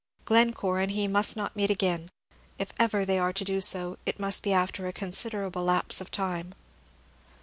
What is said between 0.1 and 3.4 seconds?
Glencore and he must not meet again; if ever they are